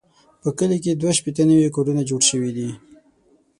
[0.41, 2.69] په کلي کې دوه شپېته نوي کورونه جوړ شوي دي.